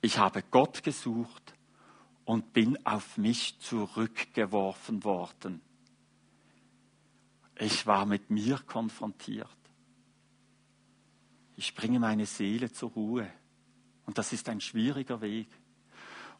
[0.00, 1.54] ich habe Gott gesucht
[2.24, 5.60] und bin auf mich zurückgeworfen worden.
[7.58, 9.48] Ich war mit mir konfrontiert.
[11.56, 13.30] Ich bringe meine Seele zur Ruhe.
[14.06, 15.48] Und das ist ein schwieriger Weg.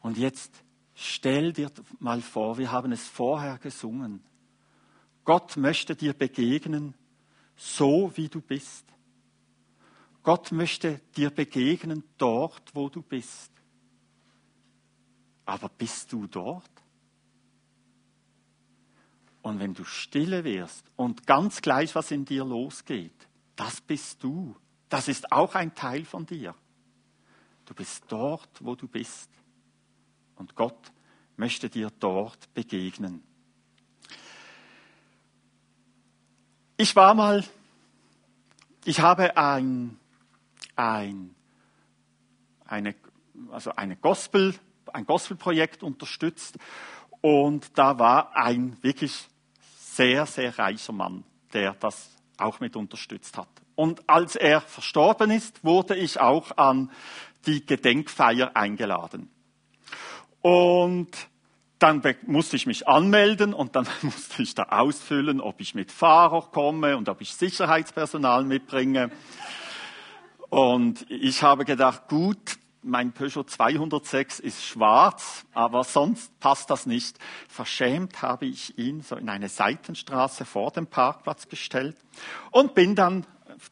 [0.01, 0.51] Und jetzt
[0.93, 4.23] stell dir mal vor, wir haben es vorher gesungen.
[5.23, 6.93] Gott möchte dir begegnen,
[7.55, 8.85] so wie du bist.
[10.21, 13.51] Gott möchte dir begegnen dort, wo du bist.
[15.45, 16.69] Aber bist du dort?
[19.41, 24.55] Und wenn du stille wirst und ganz gleich, was in dir losgeht, das bist du.
[24.95, 26.55] Das ist auch ein Teil von dir.
[27.65, 29.29] Du bist dort, wo du bist.
[30.37, 30.93] Und Gott
[31.35, 33.21] möchte dir dort begegnen.
[36.77, 37.43] Ich war mal,
[38.85, 39.99] ich habe ein,
[40.77, 41.35] ein,
[42.63, 42.95] eine,
[43.51, 44.55] also eine Gospel
[44.93, 46.57] ein Gospelprojekt unterstützt
[47.19, 49.27] und da war ein wirklich
[49.77, 53.49] sehr, sehr reicher Mann, der das auch mit unterstützt hat.
[53.75, 56.91] Und als er verstorben ist, wurde ich auch an
[57.45, 59.29] die Gedenkfeier eingeladen.
[60.41, 61.09] Und
[61.79, 66.41] dann musste ich mich anmelden und dann musste ich da ausfüllen, ob ich mit Fahrer
[66.51, 69.11] komme und ob ich Sicherheitspersonal mitbringe.
[70.49, 77.17] Und ich habe gedacht, gut, mein Peugeot 206 ist schwarz, aber sonst passt das nicht.
[77.47, 81.97] Verschämt habe ich ihn so in eine Seitenstraße vor dem Parkplatz gestellt
[82.51, 83.25] und bin dann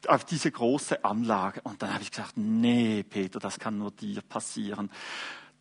[0.08, 1.62] auf diese große Anlage.
[1.62, 4.90] Und dann habe ich gesagt, nee, Peter, das kann nur dir passieren.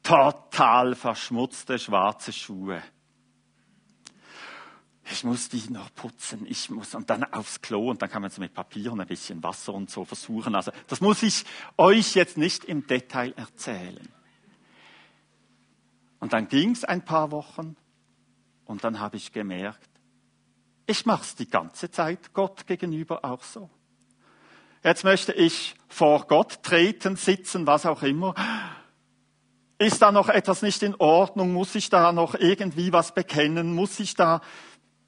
[0.03, 2.83] Total verschmutzte schwarze Schuhe
[5.12, 8.31] ich muss die noch putzen, ich muss, und dann aufs Klo, und dann kann man
[8.31, 10.55] es mit Papier und ein bisschen Wasser und so versuchen.
[10.55, 11.44] Also, das muss ich
[11.77, 14.09] euch jetzt nicht im Detail erzählen.
[16.18, 17.77] Und dann ging es ein paar Wochen,
[18.64, 19.90] und dann habe ich gemerkt,
[20.87, 23.68] ich mache es die ganze Zeit Gott gegenüber auch so.
[24.83, 28.35] Jetzt möchte ich vor Gott treten, sitzen, was auch immer.
[29.79, 31.53] Ist da noch etwas nicht in Ordnung?
[31.53, 33.75] Muss ich da noch irgendwie was bekennen?
[33.75, 34.40] Muss ich da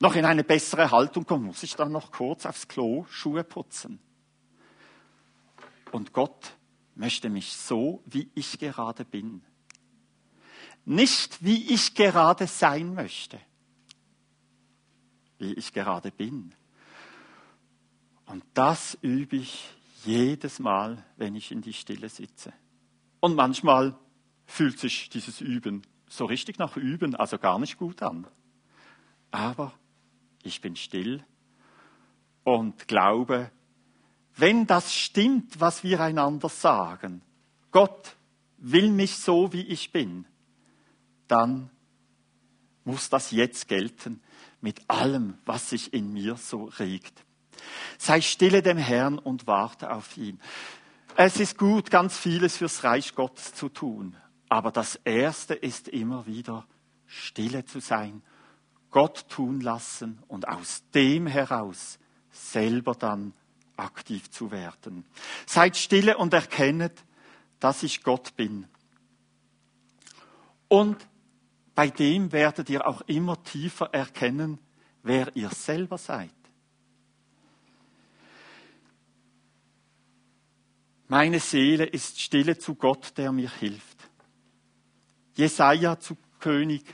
[0.00, 4.00] noch in eine bessere Haltung kommen, muss ich dann noch kurz aufs Klo Schuhe putzen.
[5.92, 6.56] Und Gott
[6.94, 9.42] möchte mich so, wie ich gerade bin.
[10.84, 13.40] Nicht, wie ich gerade sein möchte,
[15.38, 16.54] wie ich gerade bin.
[18.26, 19.70] Und das übe ich
[20.04, 22.52] jedes Mal, wenn ich in die Stille sitze.
[23.20, 23.98] Und manchmal
[24.46, 28.26] fühlt sich dieses Üben so richtig nach Üben, also gar nicht gut an.
[29.30, 29.72] Aber
[30.44, 31.24] ich bin still
[32.44, 33.50] und glaube,
[34.36, 37.22] wenn das stimmt, was wir einander sagen,
[37.70, 38.16] Gott
[38.58, 40.26] will mich so, wie ich bin,
[41.28, 41.70] dann
[42.84, 44.20] muss das jetzt gelten
[44.60, 47.24] mit allem, was sich in mir so regt.
[47.98, 50.40] Sei stille dem Herrn und warte auf ihn.
[51.16, 54.16] Es ist gut, ganz vieles fürs Reich Gottes zu tun,
[54.48, 56.66] aber das Erste ist immer wieder
[57.06, 58.22] stille zu sein
[58.94, 61.98] Gott tun lassen und aus dem heraus
[62.30, 63.32] selber dann
[63.76, 65.04] aktiv zu werden.
[65.46, 67.02] Seid stille und erkennet,
[67.58, 68.68] dass ich Gott bin.
[70.68, 71.08] Und
[71.74, 74.60] bei dem werdet ihr auch immer tiefer erkennen,
[75.02, 76.30] wer ihr selber seid.
[81.08, 84.08] Meine Seele ist stille zu Gott, der mir hilft.
[85.34, 86.84] Jesaja zu König.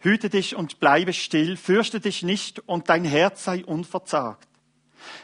[0.00, 4.48] Hüte dich und bleibe still, fürchte dich nicht und dein Herz sei unverzagt.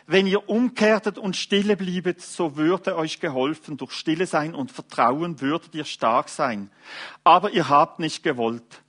[0.07, 3.77] Wenn ihr umkehrtet und stille bliebet, so würde euch geholfen.
[3.77, 6.71] Durch Stille sein und Vertrauen würdet ihr stark sein.
[7.25, 8.83] Aber ihr habt nicht gewollt.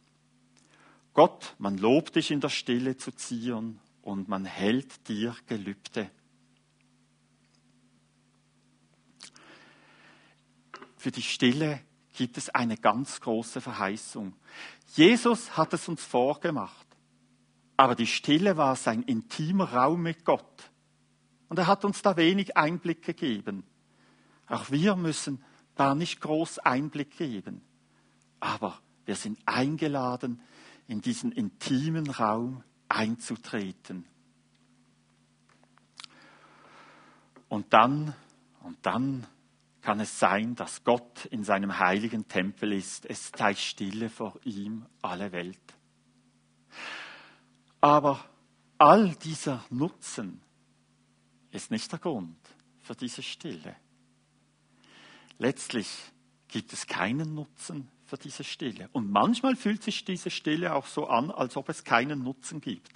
[1.14, 6.10] Gott, man lobt dich in der Stille zu ziehen und man hält dir Gelübde.
[10.98, 11.82] Für die Stille
[12.14, 14.34] gibt es eine ganz große Verheißung.
[14.88, 16.88] Jesus hat es uns vorgemacht.
[17.76, 20.72] Aber die Stille war sein intimer Raum mit Gott.
[21.50, 23.64] Und er hat uns da wenig Einblick gegeben.
[24.48, 25.44] Auch wir müssen
[25.76, 27.62] da nicht groß Einblick geben.
[28.40, 30.42] Aber wir sind eingeladen,
[30.88, 34.06] in diesen intimen Raum einzutreten.
[37.50, 38.14] Und dann,
[38.64, 39.28] und dann
[39.88, 43.06] kann es sein, dass Gott in seinem heiligen Tempel ist.
[43.06, 45.62] Es sei Stille vor ihm alle Welt.
[47.80, 48.20] Aber
[48.78, 50.42] all dieser Nutzen
[51.52, 52.38] ist nicht der Grund
[52.82, 53.78] für diese Stille.
[55.38, 55.88] Letztlich
[56.50, 58.90] gibt es keinen Nutzen für diese Stille.
[58.92, 62.92] Und manchmal fühlt sich diese Stille auch so an, als ob es keinen Nutzen gibt.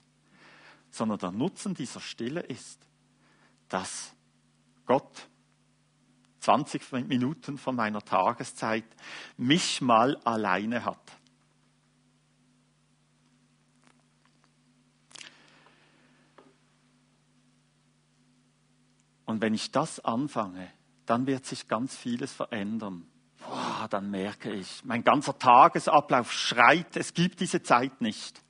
[0.90, 2.86] Sondern der Nutzen dieser Stille ist,
[3.70, 4.14] dass
[4.86, 5.31] Gott
[6.42, 8.86] 20 Minuten von meiner Tageszeit
[9.38, 11.00] mich mal alleine hat.
[19.26, 20.70] Und wenn ich das anfange,
[21.06, 23.06] dann wird sich ganz vieles verändern.
[23.40, 28.42] Boah, dann merke ich, mein ganzer Tagesablauf schreit, es gibt diese Zeit nicht.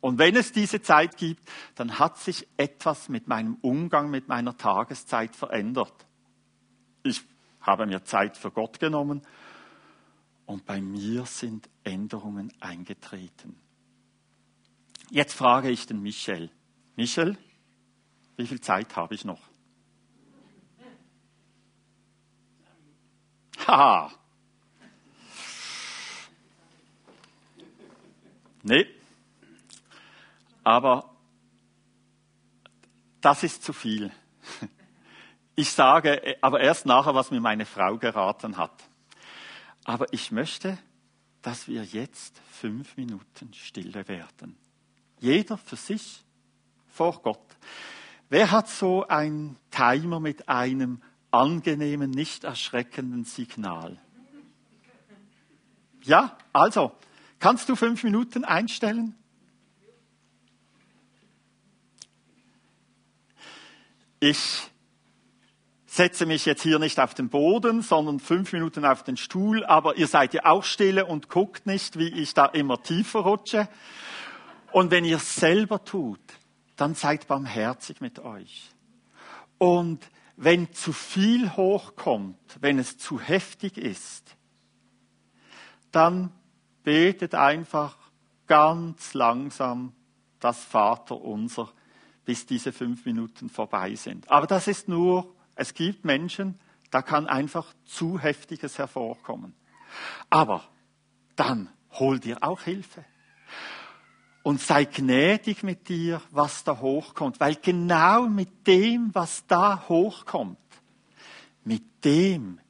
[0.00, 4.56] Und wenn es diese Zeit gibt, dann hat sich etwas mit meinem Umgang mit meiner
[4.56, 6.06] Tageszeit verändert.
[7.06, 7.22] Ich
[7.60, 9.22] habe mir Zeit für Gott genommen
[10.44, 13.56] und bei mir sind Änderungen eingetreten.
[15.10, 16.50] Jetzt frage ich den Michel.
[16.96, 17.38] Michel,
[18.36, 19.40] wie viel Zeit habe ich noch?
[23.66, 24.12] Haha.
[28.62, 28.86] Nee.
[30.64, 31.14] Aber
[33.20, 34.10] das ist zu viel.
[35.58, 38.84] Ich sage aber erst nachher, was mir meine Frau geraten hat.
[39.84, 40.76] Aber ich möchte,
[41.40, 44.58] dass wir jetzt fünf Minuten stille werden.
[45.18, 46.22] Jeder für sich
[46.88, 47.56] vor Gott.
[48.28, 51.00] Wer hat so ein Timer mit einem
[51.30, 53.98] angenehmen, nicht erschreckenden Signal?
[56.02, 56.92] Ja, also,
[57.38, 59.14] kannst du fünf Minuten einstellen?
[64.20, 64.68] Ich
[65.96, 69.96] setze mich jetzt hier nicht auf den Boden, sondern fünf Minuten auf den Stuhl, aber
[69.96, 73.68] ihr seid ja auch stille und guckt nicht, wie ich da immer tiefer rutsche.
[74.72, 76.20] Und wenn ihr es selber tut,
[76.76, 78.68] dann seid barmherzig mit euch.
[79.58, 84.36] Und wenn zu viel hochkommt, wenn es zu heftig ist,
[85.92, 86.30] dann
[86.84, 87.96] betet einfach
[88.46, 89.94] ganz langsam
[90.40, 91.72] das Vater unser,
[92.26, 94.30] bis diese fünf Minuten vorbei sind.
[94.30, 99.54] Aber das ist nur, es gibt Menschen, da kann einfach zu heftiges hervorkommen.
[100.30, 100.62] Aber
[101.34, 103.04] dann hol dir auch Hilfe
[104.42, 110.58] und sei gnädig mit dir, was da hochkommt, weil genau mit dem, was da hochkommt,
[111.64, 112.60] mit dem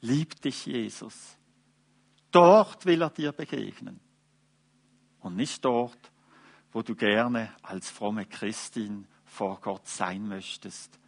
[0.00, 1.36] liebt dich Jesus.
[2.30, 4.00] Dort will er dir begegnen
[5.20, 5.98] und nicht dort,
[6.72, 11.01] wo du gerne als fromme Christin vor Gott sein möchtest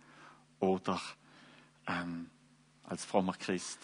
[0.60, 1.00] oder
[1.86, 2.28] ähm,
[2.84, 3.78] als frommer Christ.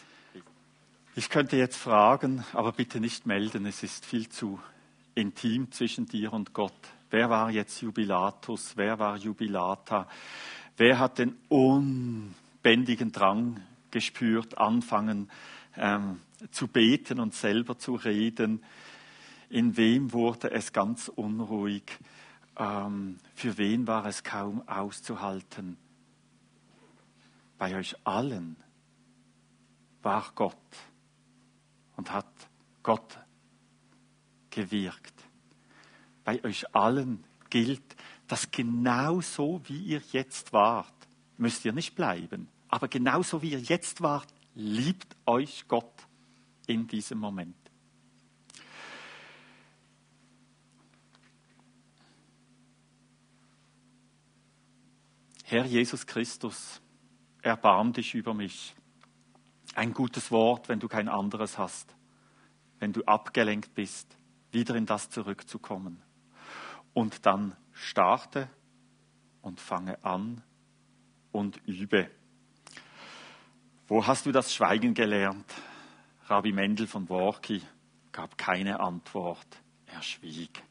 [1.17, 4.61] Ich könnte jetzt fragen, aber bitte nicht melden, es ist viel zu
[5.15, 6.73] intim zwischen dir und Gott.
[7.11, 8.77] Wer war jetzt Jubilatus?
[8.77, 10.09] Wer war Jubilata?
[10.77, 13.61] Wer hat den unbändigen Drang
[13.91, 15.29] gespürt, anfangen
[15.77, 16.21] ähm,
[16.53, 18.63] zu beten und selber zu reden?
[19.49, 21.99] In wem wurde es ganz unruhig?
[22.57, 25.77] Ähm, für wen war es kaum auszuhalten?
[27.61, 28.57] Bei euch allen
[30.01, 30.57] war Gott
[31.95, 32.33] und hat
[32.83, 33.19] Gott
[34.49, 35.13] gewirkt.
[36.25, 37.97] bei euch allen gilt,
[38.29, 40.95] dass genauso wie ihr jetzt wart,
[41.37, 46.07] müsst ihr nicht bleiben, aber genauso wie ihr jetzt wart, liebt euch Gott
[46.67, 47.57] in diesem Moment.
[55.45, 56.81] Herr Jesus Christus,
[57.43, 58.75] erbarm dich über mich.
[59.75, 61.95] Ein gutes Wort, wenn du kein anderes hast,
[62.79, 64.17] wenn du abgelenkt bist,
[64.53, 66.03] wieder in das zurückzukommen.
[66.93, 68.49] Und dann starte
[69.43, 70.43] und fange an
[71.33, 72.11] und übe.
[73.87, 75.53] Wo hast du das Schweigen gelernt?
[76.27, 77.63] Rabbi Mendel von Worki
[78.13, 79.47] gab keine Antwort.
[79.87, 80.63] Er schwieg.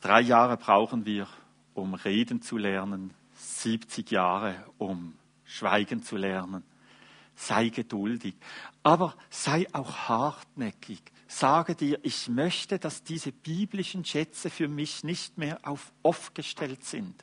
[0.00, 1.26] Drei Jahre brauchen wir,
[1.74, 5.14] um reden zu lernen, 70 Jahre, um
[5.44, 6.62] schweigen zu lernen.
[7.34, 8.34] Sei geduldig,
[8.82, 11.00] aber sei auch hartnäckig.
[11.28, 16.84] Sage dir, ich möchte, dass diese biblischen Schätze für mich nicht mehr auf off gestellt
[16.84, 17.14] sind,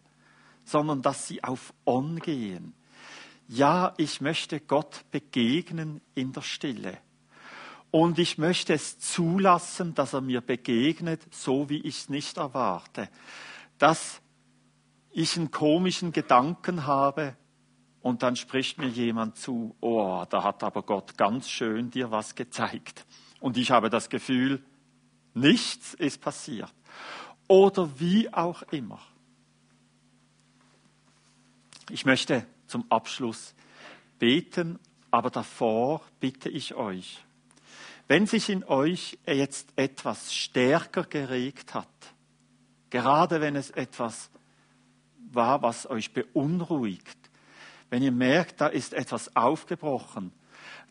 [0.64, 2.74] sondern dass sie auf on gehen.
[3.48, 6.98] Ja, ich möchte Gott begegnen in der Stille.
[7.92, 13.10] Und ich möchte es zulassen, dass er mir begegnet, so wie ich es nicht erwarte.
[13.78, 14.22] Dass
[15.16, 17.38] ich einen komischen Gedanken habe
[18.02, 22.36] und dann spricht mir jemand zu, oh, da hat aber Gott ganz schön dir was
[22.36, 23.06] gezeigt.
[23.40, 24.62] Und ich habe das Gefühl,
[25.34, 26.74] nichts ist passiert.
[27.48, 29.00] Oder wie auch immer.
[31.90, 33.56] Ich möchte zum Abschluss
[34.20, 34.80] beten,
[35.12, 37.24] aber davor bitte ich euch,
[38.10, 41.88] wenn sich in euch jetzt etwas stärker geregt hat,
[42.90, 44.30] gerade wenn es etwas
[45.36, 47.18] war, was euch beunruhigt,
[47.90, 50.32] wenn ihr merkt, da ist etwas aufgebrochen,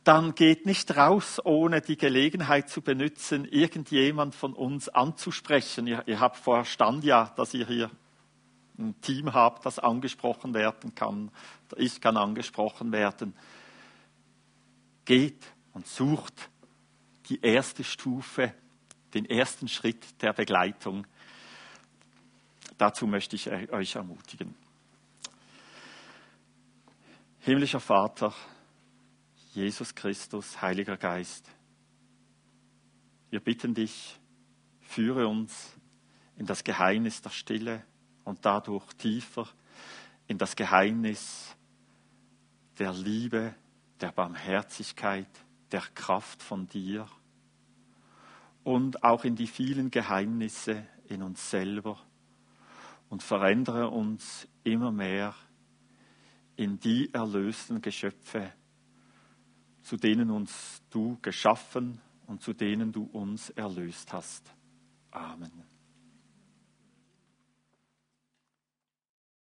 [0.04, 5.86] dann geht nicht raus, ohne die Gelegenheit zu benutzen, irgendjemand von uns anzusprechen.
[5.86, 7.90] Ihr, ihr habt verstanden ja, dass ihr hier
[8.78, 11.30] ein Team habt, das angesprochen werden kann.
[11.76, 13.34] Ich kann angesprochen werden.
[15.06, 16.50] Geht und sucht
[17.28, 18.52] die erste Stufe,
[19.14, 21.06] den ersten Schritt der Begleitung
[22.78, 24.54] Dazu möchte ich euch ermutigen.
[27.40, 28.34] Himmlischer Vater,
[29.52, 31.48] Jesus Christus, Heiliger Geist,
[33.30, 34.18] wir bitten dich,
[34.80, 35.72] führe uns
[36.36, 37.84] in das Geheimnis der Stille
[38.24, 39.48] und dadurch tiefer
[40.26, 41.54] in das Geheimnis
[42.78, 43.54] der Liebe,
[44.00, 45.28] der Barmherzigkeit,
[45.70, 47.06] der Kraft von dir
[48.62, 52.00] und auch in die vielen Geheimnisse in uns selber
[53.14, 55.36] und verändere uns immer mehr
[56.56, 58.52] in die erlösten Geschöpfe,
[59.84, 64.52] zu denen uns du geschaffen und zu denen du uns erlöst hast.
[65.12, 65.73] Amen.